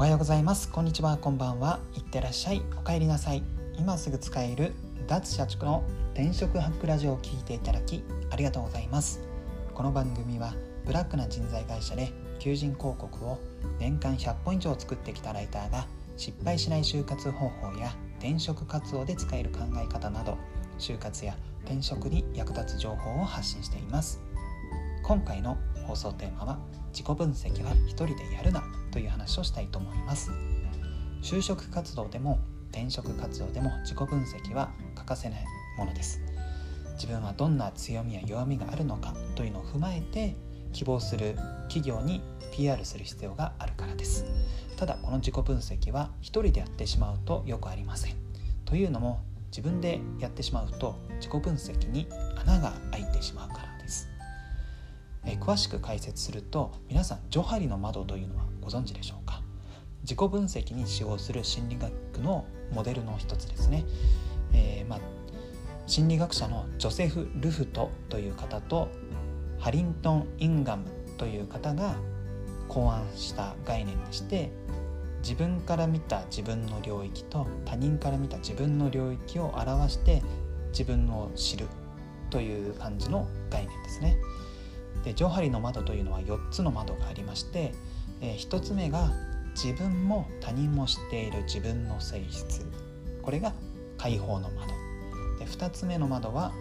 [0.00, 0.70] おはようございます。
[0.70, 1.18] こんにちは。
[1.18, 1.78] こんばんは。
[1.94, 2.62] いってらっしゃい。
[2.74, 3.42] お帰りなさい
[3.76, 4.72] 今すぐ使える
[5.06, 5.84] 脱社畜の
[6.14, 9.20] 転職ハックラジオを聞いていただきありがとうございます。
[9.74, 10.54] この番組は
[10.86, 13.38] ブラックな人材会社で求人広告を
[13.78, 15.86] 年間100本以上作ってきたライターが
[16.16, 20.38] 失敗しない就活方法や転職活動で使える考え方など
[20.78, 21.36] 就活や
[21.66, 24.18] 転職に役立つ情報を発信しています。
[25.02, 26.58] 今回の放送テーマは
[26.92, 30.30] 自己分析は一人でやるなという話をしたいと思います。
[31.22, 32.38] 就職活動でも
[32.70, 35.44] 転職活動でも自己分析は欠かせない
[35.76, 36.20] ものです。
[36.94, 40.36] 自分はどんな強みや弱みがあるのかというのを踏まえて
[40.72, 41.34] 希望する
[41.68, 44.24] 企業に PR する必要があるからです。
[44.76, 48.16] ただこの自己分析は一人でやってしまうとよくありません。
[48.64, 53.69] というのも自分でやってしまうと自己分析に穴が開いてしまうから。
[55.24, 59.42] え詳しく解説すると皆さんジョハリの窓というのはご存知でしょうか？
[60.02, 63.84] 自己分析に使用する心理学のモデルの一つですね、
[64.52, 65.00] えー、まあ、
[65.86, 68.88] 心理学者のジョセフ・ルフトという方と
[69.58, 70.86] ハリントン・インガム
[71.18, 71.96] という方が
[72.68, 74.50] 考案した概念でして
[75.22, 80.22] 自分から見た自分の領域と他人から見た自分の領域を表して
[80.70, 81.66] 自分を知る
[82.30, 84.16] という感じの概念ですね。
[85.04, 87.74] でジョハリの窓というのは4つの窓がありまして、
[88.20, 89.10] えー、1つ目が
[89.54, 92.64] 自分も他人も知っている自分の性質。
[93.22, 93.52] これが
[93.98, 94.72] 解放の窓。
[95.38, 96.52] で2つ目の窓は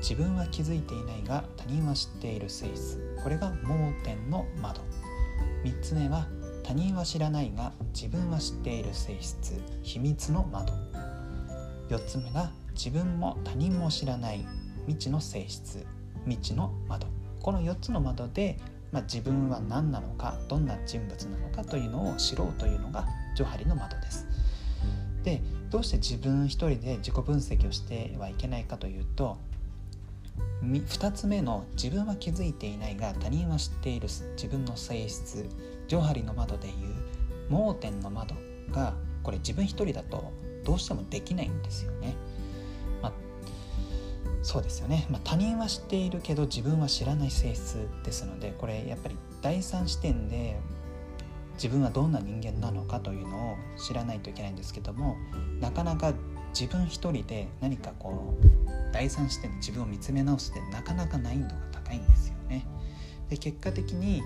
[0.00, 3.16] 自分は気づいていないが他人は知っている性質。
[3.22, 4.80] これが盲点の窓。
[5.64, 6.26] 3つ目は
[6.62, 9.60] 他人は知らないが自分は知っている性質。
[9.82, 10.72] 秘密の窓。
[11.88, 14.46] 4つ目が自分も他人も知らない
[14.86, 15.84] 未知の性質。
[16.24, 17.06] 未知の窓。
[17.48, 18.58] この4つの窓で、
[18.92, 24.26] まあ、自分は何なのかどんな人物なのかというのを知ろうというのがジョハリの窓です。
[25.24, 25.40] で
[25.70, 29.38] どうして自分一人で自己分析をしてはいけないかというと
[30.62, 35.48] 2つ目の自分は気づいていないが他人は知っている自分の性質
[35.86, 36.74] ジョハリの窓でいう
[37.48, 38.34] 盲点の窓
[38.72, 38.92] が
[39.22, 40.34] これ自分一人だと
[40.66, 42.14] どうしてもできないんですよね。
[44.48, 50.58] そうですよね、まあ、他人は知っているけど自分は知らない性質ですのでこれやっぱり第三視点で
[51.56, 55.18] 自分はどんな人間なのかというのを知らないといけないんですけども
[55.60, 56.14] なかなか
[56.58, 62.66] 自分一人で何かこう第三視点で自分を見つめ直すってなかなか難易度が高いんですよね。
[63.28, 64.22] で結果的に、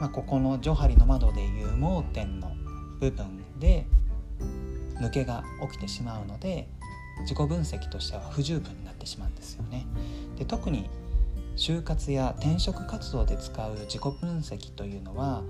[0.00, 2.52] まあ、ここのジョハリの窓でいう盲点の
[3.00, 3.84] 部分で
[4.94, 6.68] 抜けが起きてしまうので
[7.20, 9.86] 自己分析としては不十分になってしまうんですよね。
[10.36, 10.88] で特に
[11.56, 15.42] 就活や転職活動で使う自己分析というのは、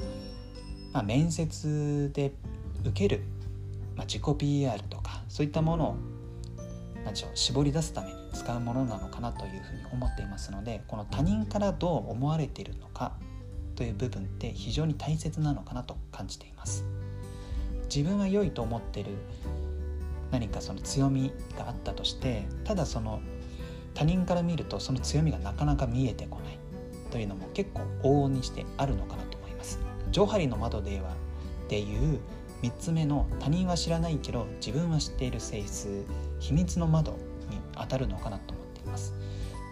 [0.93, 2.33] まあ、面接で
[2.83, 3.23] 受ける、
[3.95, 5.97] まあ、自己 PR とかそういったものを
[7.05, 13.13] 何でしょう絞り出すために使うものなのかなというふうに思っていますのでこの他人からどう思われているのか
[13.77, 16.85] という部分って非常に大切なのかなと感じています。
[17.95, 19.13] 自分は良いと思ってる
[20.31, 23.21] 何かその強みがあったとしてただその
[23.95, 26.59] 他人から見るとその強みがなかなか見えてこない
[27.11, 29.79] というのも結構往々にしてあるのかなと思います。
[30.11, 31.11] ジョハリの窓では
[31.67, 32.19] っていう
[32.63, 36.05] 3つ目の他人は知らないけど自分は知っている性質
[36.41, 37.13] 秘密の窓
[37.51, 39.15] に当たるのかなと思っています。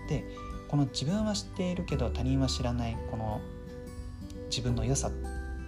[0.08, 0.24] で
[0.68, 3.40] この自分は知っているけど他人は知らないこの
[4.50, 5.10] 自分の良さ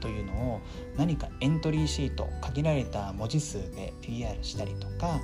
[0.01, 0.61] というのを
[0.97, 5.21] 何かエントリーシート限られた文字数で PR したりとか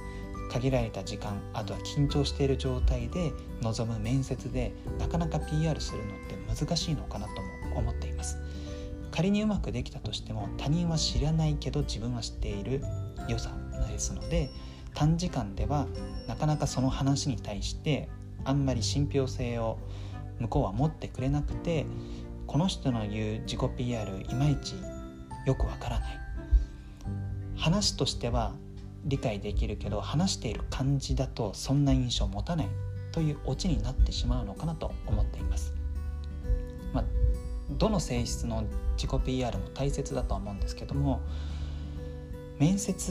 [0.50, 7.42] 限られた時間あとは緊張している状態で臨む面接でなかなか PR するのって難しいのかなと
[7.72, 8.38] も思っています。
[9.10, 12.82] 仮にうまくできたとしても他人は知らないけど自分は知っている
[13.28, 13.52] 良さ
[13.88, 14.50] ですので
[14.92, 15.86] 短時間では
[16.26, 18.08] なかなかその話に対して
[18.44, 19.78] あんまり信憑性を
[20.40, 21.86] 向こうは持ってくれなくて
[22.46, 24.74] この人の言う自己 PR いまいち
[25.46, 26.20] よくわからない
[27.56, 28.54] 話としては
[29.04, 32.68] 理解できるけど話している感じだとそんな印象を持たない
[33.12, 35.72] というオチになってしまうのかなと思っています。
[36.92, 37.04] まあ、
[37.70, 38.64] どの性質の
[38.96, 41.20] 自己 PR も大切だとは思うんですけども
[42.58, 43.10] 面接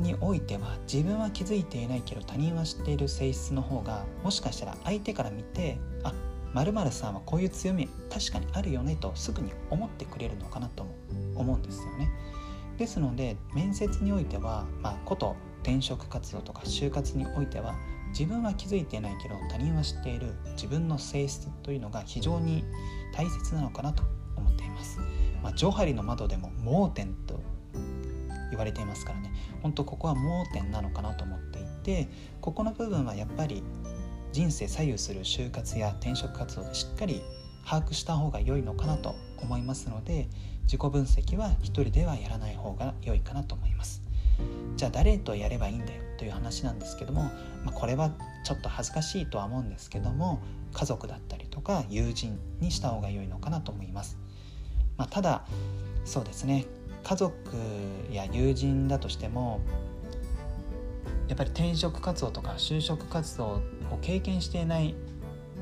[0.00, 6.12] においては自分は気づいていないけど他人は知っている性質の方がもしかしたら相手から見てあ
[6.54, 10.94] 〇〇さんはこういう強み確かにあるよねとすぐに思ってくれるのかなとも
[11.34, 12.08] 思うんですよね。
[12.78, 17.74] ですので面接においては、まあ、こと転職活動とか就活においては
[18.08, 22.64] 自分は気づいていないけど他人は知っている自分の性質というのが非常に
[23.12, 24.02] 大切なのかなと
[24.36, 24.98] 思っています。
[25.42, 27.40] まあ、ジョハリの窓でも盲点と
[28.50, 32.08] 言われていますからね本当ここは盲点なのかなと思っていて
[32.40, 33.62] ここの部分はやっぱり
[34.34, 37.22] 人生左右する就活や転職活動でしっかり
[37.64, 40.28] 把握した方が良いのかなと思いますので
[40.64, 44.02] 自己分析は一人ではやらない方が良いかなと思います。
[44.74, 47.30] じゃあ誰とやればいいんだよという話なんですけども、
[47.64, 48.10] まあ、これは
[48.44, 50.42] ちょっと恥ずかしいとは思うんですけども
[50.72, 54.18] 家族だったりとか友人にした方が良いのかなと思います、
[54.96, 55.46] まあ、ただ
[56.04, 56.66] そうですね。
[57.04, 57.38] 家族
[58.10, 59.60] や友人だとしても
[61.28, 64.94] やっぱり転職活動とか就職活動を経験していない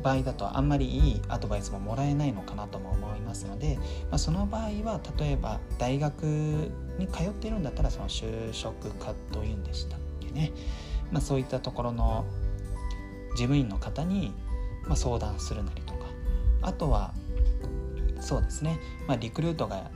[0.02, 3.76] 場合だとあんまりいいアドバイスももらえないのかなとも思いますので、
[4.10, 6.24] まあ、その場合は例えば大学
[6.98, 10.52] に通っているんだったらその就職課というんでしたっけね、
[11.10, 12.24] まあ、そういったところの
[13.32, 14.32] 事務員の方に
[14.86, 16.02] ま相談するなりとか。
[16.62, 17.12] あとは
[18.20, 18.78] そうですね、
[19.08, 19.90] まあ、リクルートが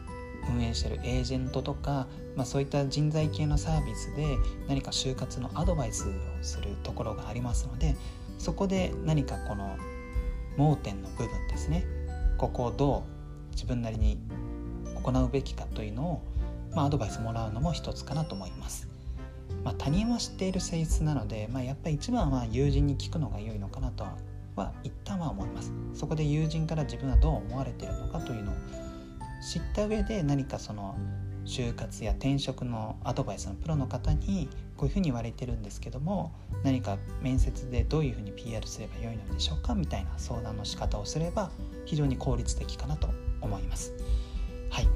[0.51, 2.07] 運営してるエージェントとか、
[2.37, 4.37] まあ、そういった人材系のサービスで
[4.69, 6.13] 何か就活のアドバイスを
[6.43, 7.97] するところがありますので
[8.39, 9.77] そこで何かこの
[10.57, 11.85] 盲点の部分ですね
[12.39, 14.19] ここをどう自分なりに
[15.03, 16.23] 行うべきかというのを、
[16.75, 18.89] まあ、アドバイスもらうのも一つかなと思います。
[19.65, 24.05] まあ、他人は知っている性質なので、まあ、やっぱり一番は友人に聞くのが良いのかなと
[24.57, 28.55] は一旦は思いますそこで友人から自分はどう思われているのかというのを
[29.41, 30.97] 知った上で何かその
[31.45, 36.33] 就活や転職のアドバイスのプロの方にこういうふうに言われてるんですけども
[36.65, 41.51] 何か面接でどういうふうに PR すればよいのでしょうかみたいな相談の仕方をすれば
[41.85, 43.09] 非常に効率的かなと
[43.41, 43.93] 思います。
[44.71, 44.89] はい、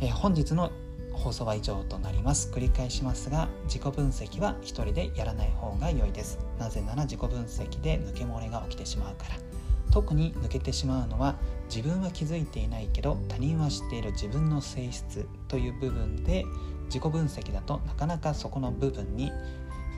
[0.00, 0.70] えー、本日の
[1.12, 2.50] 放送は以上となります。
[2.52, 6.38] 繰り返しますが自己分析は一人でやらない方が良いです。
[6.58, 9.47] なぜなら自己分析で抜け漏れが起きてしまうから。
[9.90, 11.36] 特に抜けてしまうのは
[11.74, 16.44] 自分は気づいていないけど他人は知っている自分の性質という部分で
[16.86, 19.30] 自己分析だとなかなかそこの部分に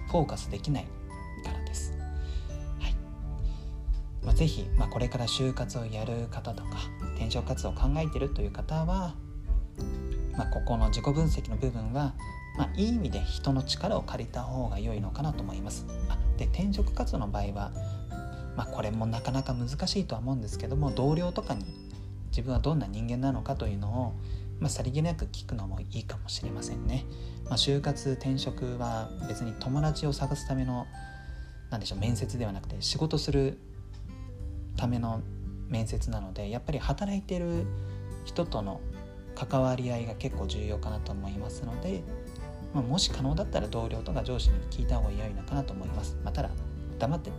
[0.08, 0.87] フォーカスできない
[1.44, 1.92] からです。
[2.81, 2.94] はい
[4.25, 6.70] まあ、ぜひ、まあ、これから就活をやる方とか
[7.14, 9.14] 転職活動を考えてるという方は、
[10.37, 12.14] まあ、ここの自己分析の部分は、
[12.58, 15.87] まあ、いい意味で人の力を借りた方が良いのかなと思います。
[16.37, 17.70] で転職活動の場合は
[18.56, 21.64] まあ、これもなかなか難しいとは思うんですけども同僚とかに
[22.31, 24.12] 自分はどんな人間なのかというのを、
[24.58, 27.05] まあ、さりげなく聞くのもいいかもしれませんね。
[27.47, 30.87] まあ、就活転職は別に友達を探すための
[31.70, 33.58] 何でしょう面接ではなくて仕事する
[34.76, 35.23] ための
[35.69, 37.67] 面接なのでやっぱり働いてる
[38.25, 38.81] 人との
[39.35, 42.02] 関わり合いが結構重要かなと思いますので、
[42.75, 46.19] まあ、もし可能だったら同僚とか上司に聞いた方が良いのかなと思います。
[46.25, 46.50] まあ、ただ
[46.99, 47.31] 黙って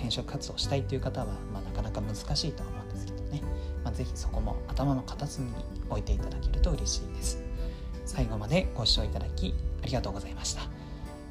[0.00, 3.42] 転職活動したいという方は、まあ、なかなか難しいとは思うんですけどね、
[3.84, 5.54] まあ、ぜひそこも頭の片隅に
[5.90, 7.42] 置いていただけると嬉しいです。
[8.06, 10.62] 最後までご視聴いただきありがとうございました。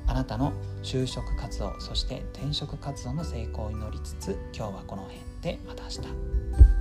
[0.07, 6.78] あなたの就職活動そして転職活動の成功を祈りつつ今日はこの辺でまた明日。